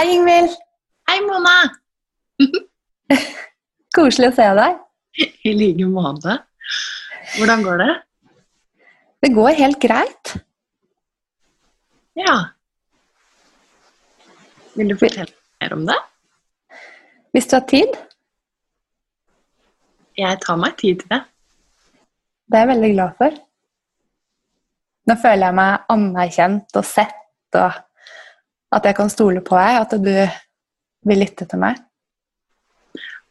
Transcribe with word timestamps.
Hei, 0.00 0.14
Ingvild. 0.16 0.52
Hei, 1.10 1.18
Mona. 1.26 1.54
Koselig 3.96 4.30
å 4.30 4.32
se 4.32 4.44
deg. 4.56 4.78
I 5.44 5.52
like 5.52 5.88
måte. 5.92 6.36
Hvordan 7.34 7.64
går 7.66 7.82
det? 7.82 7.88
Det 9.20 9.30
går 9.36 9.58
helt 9.58 9.76
greit. 9.82 10.30
Ja. 12.16 12.38
Vil 14.78 14.94
du 14.94 14.96
fortelle 14.96 15.36
mer 15.60 15.76
om 15.76 15.84
det? 15.92 15.98
Hvis 17.36 17.50
du 17.52 17.58
har 17.58 17.68
tid? 17.74 18.00
Jeg 20.16 20.40
tar 20.46 20.62
meg 20.64 20.80
tid 20.80 21.04
til 21.04 21.12
det. 21.12 21.20
Det 22.48 22.56
er 22.56 22.64
jeg 22.64 22.72
veldig 22.72 22.92
glad 22.96 23.20
for. 23.20 23.38
Nå 25.12 25.20
føler 25.20 25.50
jeg 25.50 25.60
meg 25.60 25.94
anerkjent 25.98 26.80
og 26.80 26.90
sett 26.94 27.60
og 27.66 27.84
at 28.70 28.86
jeg 28.86 28.96
kan 28.96 29.10
stole 29.10 29.42
på 29.44 29.58
deg, 29.58 29.78
at 29.82 29.94
du 29.98 31.08
vil 31.08 31.22
lytte 31.22 31.46
til 31.48 31.62
meg. 31.62 31.78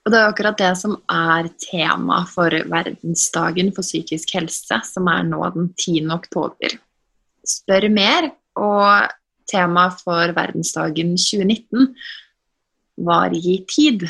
Og 0.05 0.11
Det 0.13 0.19
er 0.19 0.31
akkurat 0.31 0.57
det 0.57 0.71
som 0.79 0.95
er 1.11 1.49
tema 1.61 2.23
for 2.29 2.49
verdensdagen 2.71 3.71
for 3.75 3.85
psykisk 3.85 4.31
helse, 4.37 4.79
som 4.87 5.09
er 5.11 5.27
nå 5.27 5.41
den 5.53 5.69
10. 5.75 6.07
oktober. 6.15 6.77
Spør 7.45 7.89
mer, 7.93 8.31
og 8.59 9.11
temaet 9.49 9.99
for 10.03 10.33
verdensdagen 10.35 11.15
2019 11.17 11.91
var 13.05 13.35
gi 13.35 13.59
tid. 13.69 14.07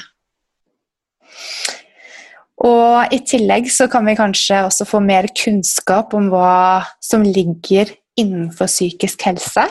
Og 2.59 3.13
i 3.15 3.21
tillegg 3.23 3.69
så 3.71 3.87
kan 3.91 4.07
vi 4.07 4.17
kanskje 4.19 4.63
også 4.67 4.87
få 4.87 4.99
mer 5.03 5.29
kunnskap 5.35 6.15
om 6.17 6.27
hva 6.31 6.85
som 7.03 7.23
ligger 7.23 7.93
innenfor 8.19 8.67
psykisk 8.67 9.23
helse 9.29 9.67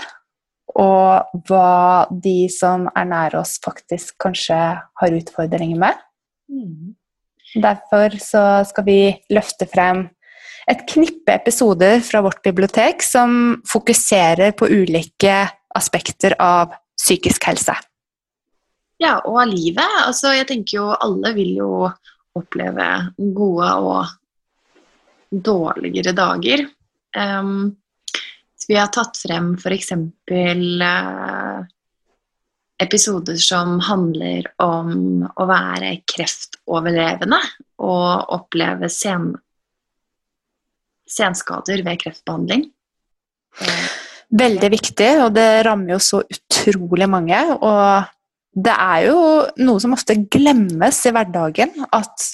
og 0.77 1.41
hva 1.49 2.07
de 2.11 2.49
som 2.53 2.87
er 2.97 3.09
nær 3.09 3.39
oss, 3.41 3.57
faktisk 3.65 4.19
kanskje 4.23 4.59
har 4.79 5.17
utfordringer 5.21 5.81
med. 5.81 6.05
Mm. 6.53 6.95
Derfor 7.57 8.19
så 8.21 8.45
skal 8.69 8.85
vi 8.85 9.01
løfte 9.33 9.69
frem 9.71 10.07
et 10.69 10.85
knippe 10.91 11.33
episoder 11.33 12.03
fra 12.05 12.21
vårt 12.25 12.43
bibliotek 12.45 13.03
som 13.05 13.57
fokuserer 13.69 14.53
på 14.57 14.69
ulike 14.69 15.41
aspekter 15.79 16.37
av 16.43 16.75
psykisk 16.99 17.49
helse. 17.49 17.77
Ja, 18.99 19.19
og 19.25 19.41
av 19.45 19.51
livet. 19.53 19.99
Altså, 20.05 20.35
jeg 20.37 20.49
tenker 20.51 20.81
jo 20.81 20.87
alle 20.93 21.33
vil 21.37 21.55
jo 21.61 21.73
oppleve 22.39 22.89
gode 23.17 23.69
og 23.81 24.17
dårligere 25.31 26.15
dager. 26.17 26.65
Um, 27.17 27.77
vi 28.69 28.77
har 28.77 28.91
tatt 28.93 29.17
frem 29.17 29.55
f.eks. 29.57 29.93
Eh, 30.31 31.61
episoder 32.79 33.39
som 33.43 33.79
handler 33.83 34.47
om 34.63 35.25
å 35.27 35.47
være 35.49 35.97
kreftoverlevende 36.07 37.41
og 37.83 38.35
oppleve 38.37 38.91
sen, 38.93 39.33
senskader 41.09 41.83
ved 41.87 42.05
kreftbehandling. 42.05 42.69
Veldig 44.39 44.71
viktig, 44.77 45.11
og 45.25 45.33
det 45.35 45.49
rammer 45.67 45.97
jo 45.97 46.01
så 46.05 46.21
utrolig 46.23 47.09
mange. 47.11 47.41
Og 47.57 48.05
det 48.53 48.75
er 48.75 49.07
jo 49.09 49.19
noe 49.65 49.83
som 49.83 49.97
ofte 49.97 50.19
glemmes 50.29 51.01
i 51.09 51.15
hverdagen, 51.17 51.73
at 51.89 52.29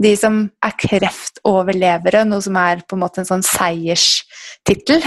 de 0.00 0.14
som 0.18 0.40
er 0.64 0.76
kreftoverlevere, 0.80 2.24
noe 2.26 2.42
som 2.42 2.56
er 2.58 2.82
på 2.82 2.96
en 2.96 3.04
måte 3.04 3.22
en 3.22 3.28
sånn 3.28 3.44
seierstittel, 3.46 5.04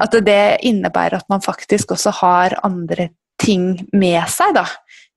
at 0.00 0.16
det 0.24 0.60
innebærer 0.68 1.20
at 1.20 1.28
man 1.32 1.44
faktisk 1.44 1.92
også 1.96 2.14
har 2.20 2.56
andre 2.66 3.10
ting 3.40 3.74
med 3.96 4.22
seg 4.32 4.54
da, 4.56 4.64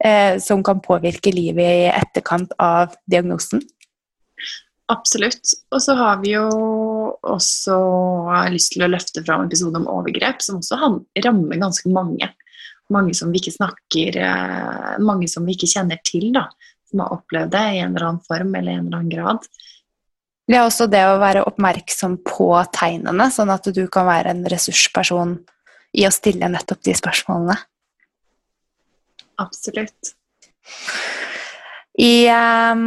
eh, 0.03 0.39
som 0.43 0.63
kan 0.63 0.83
påvirke 0.83 1.31
livet 1.35 1.63
i 1.63 1.87
etterkant 1.91 2.53
av 2.59 2.95
diagnosen? 3.09 3.63
Absolutt. 4.91 5.53
Og 5.71 5.79
så 5.81 5.95
har 5.95 6.19
vi 6.23 6.33
jo 6.35 6.47
også 7.23 7.77
lyst 8.51 8.75
til 8.75 8.83
å 8.83 8.91
løfte 8.91 9.23
fram 9.23 9.43
en 9.43 9.51
episode 9.51 9.79
om 9.79 9.87
overgrep, 9.91 10.43
som 10.43 10.59
også 10.59 10.79
rammer 11.23 11.61
ganske 11.61 11.91
mange. 11.91 12.29
Mange 12.91 13.15
som 13.15 13.31
vi 13.31 13.39
ikke 13.39 13.53
snakker 13.55 14.17
eh, 14.19 14.95
Mange 14.99 15.29
som 15.31 15.45
vi 15.47 15.55
ikke 15.55 15.69
kjenner 15.71 16.01
til, 16.03 16.33
da. 16.35 16.49
Som 16.93 17.01
har 17.01 17.15
opplevd 17.15 17.55
det 17.55 17.63
i 17.73 17.79
en 17.81 17.95
eller 17.95 18.05
annen 18.11 18.25
form 18.27 18.53
eller 18.53 18.77
en 18.77 18.85
eller 18.85 18.99
annen 18.99 19.09
grad. 19.09 19.47
Det 20.45 20.59
er 20.59 20.67
også 20.67 20.85
det 20.91 21.01
å 21.07 21.17
være 21.17 21.41
oppmerksom 21.49 22.19
på 22.27 22.47
tegnene, 22.75 23.25
sånn 23.33 23.49
at 23.49 23.65
du 23.73 23.85
kan 23.89 24.05
være 24.05 24.35
en 24.35 24.43
ressursperson 24.51 25.39
i 25.97 26.05
å 26.05 26.11
stille 26.13 26.49
nettopp 26.51 26.83
de 26.85 26.93
spørsmålene. 26.99 27.55
Absolutt. 29.41 30.13
I 31.97 32.29
um, 32.29 32.85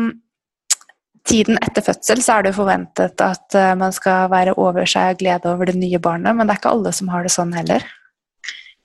tiden 1.27 1.59
etter 1.59 1.85
fødsel 1.87 2.23
så 2.23 2.39
er 2.39 2.47
det 2.47 2.55
forventet 2.55 3.27
at 3.27 3.59
uh, 3.59 3.73
man 3.79 3.95
skal 3.95 4.31
være 4.31 4.55
over 4.61 4.87
seg 4.87 5.17
av 5.17 5.21
glede 5.25 5.51
over 5.51 5.73
det 5.73 5.79
nye 5.81 5.99
barnet, 6.03 6.37
men 6.37 6.47
det 6.47 6.55
er 6.55 6.63
ikke 6.63 6.77
alle 6.77 6.95
som 6.95 7.11
har 7.11 7.27
det 7.27 7.35
sånn 7.35 7.57
heller. 7.57 7.83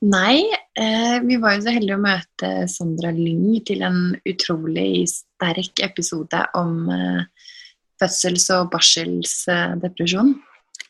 Nei, 0.01 0.41
eh, 0.73 1.19
vi 1.21 1.37
var 1.37 1.55
jo 1.55 1.65
så 1.67 1.73
heldige 1.75 1.97
å 1.99 2.01
møte 2.01 2.47
Sandra 2.71 3.11
Lyng 3.13 3.59
til 3.67 3.83
en 3.85 4.15
utrolig 4.25 5.05
sterk 5.11 5.83
episode 5.85 6.39
om 6.57 6.87
eh, 6.89 7.51
fødsels- 8.01 8.49
og 8.55 8.71
barselsdepresjon. 8.73 10.33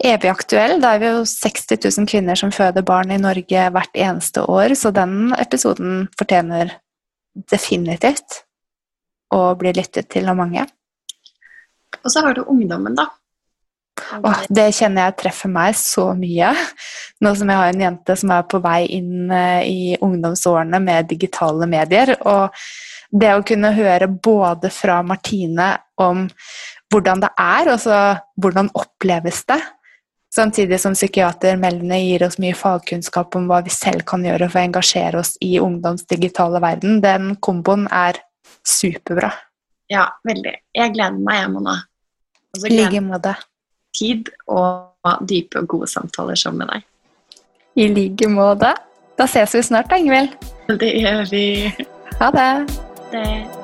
Evig 0.01 0.31
aktuell. 0.31 0.77
Da 0.81 0.95
er 0.95 1.03
vi 1.03 1.09
jo 1.11 1.25
60 1.27 1.75
000 1.83 2.07
kvinner 2.09 2.39
som 2.39 2.53
føder 2.55 2.87
barn 2.87 3.11
i 3.11 3.19
Norge 3.21 3.67
hvert 3.75 3.99
eneste 3.99 4.45
år, 4.47 4.77
så 4.79 4.93
den 4.95 5.35
episoden 5.35 6.05
fortjener 6.17 6.77
definitivt 7.51 8.45
å 9.35 9.51
bli 9.59 9.75
lyttet 9.75 10.07
til 10.11 10.31
av 10.31 10.39
mange. 10.39 10.63
Og 11.99 12.09
så 12.15 12.23
har 12.23 12.39
du 12.39 12.45
ungdommen, 12.47 12.95
da. 12.95 13.11
Åh, 14.19 14.43
det 14.49 14.67
kjenner 14.75 15.07
jeg 15.07 15.17
treffer 15.21 15.51
meg 15.51 15.75
så 15.79 16.11
mye. 16.17 16.51
Nå 17.23 17.33
som 17.37 17.51
jeg 17.51 17.61
har 17.61 17.71
en 17.71 17.83
jente 17.85 18.15
som 18.19 18.33
er 18.35 18.47
på 18.49 18.59
vei 18.63 18.81
inn 18.97 19.31
eh, 19.31 19.61
i 19.67 19.81
ungdomsårene 20.01 20.81
med 20.83 21.09
digitale 21.11 21.67
medier. 21.69 22.13
Og 22.27 22.55
det 23.11 23.33
å 23.35 23.45
kunne 23.47 23.73
høre 23.75 24.09
både 24.11 24.71
fra 24.73 25.01
Martine 25.03 25.73
om 26.01 26.25
hvordan 26.91 27.21
det 27.23 27.29
er, 27.39 27.69
og 27.71 27.79
så 27.79 27.99
hvordan 28.41 28.71
oppleves 28.75 29.45
det, 29.47 29.59
samtidig 30.35 30.79
som 30.81 30.95
psykiater 30.95 31.59
Melene 31.59 31.99
gir 32.01 32.25
oss 32.27 32.39
mye 32.41 32.55
fagkunnskap 32.57 33.35
om 33.39 33.47
hva 33.51 33.61
vi 33.65 33.71
selv 33.73 34.03
kan 34.07 34.25
gjøre 34.27 34.49
for 34.49 34.59
å 34.59 34.65
engasjere 34.65 35.21
oss 35.21 35.37
i 35.43 35.53
ungdoms 35.63 36.07
digitale 36.09 36.59
verden, 36.63 36.99
den 37.03 37.35
komboen 37.43 37.87
er 37.91 38.19
superbra. 38.67 39.31
Ja, 39.91 40.07
veldig. 40.27 40.53
Jeg 40.75 40.93
gleder 40.95 41.19
meg, 41.19 41.41
jeg, 41.41 41.51
Mona. 41.51 41.79
I 42.59 42.75
like 42.75 43.01
måte. 43.03 43.35
Tid 43.97 44.31
og 44.47 45.25
dype 45.27 45.61
og 45.61 45.67
gode 45.67 45.89
samtaler 45.91 46.39
sammen 46.39 46.65
med 46.65 46.73
deg. 46.73 46.87
I 47.75 47.87
like 47.91 48.29
måte. 48.31 48.73
Da 49.19 49.27
ses 49.29 49.55
vi 49.55 49.63
snart, 49.63 49.89
da, 49.91 49.99
Ingvild. 49.99 50.35
Det 50.81 50.93
gjør 50.99 51.25
vi. 51.31 51.47
Ha 52.19 52.31
det. 52.35 52.51
det. 53.11 53.60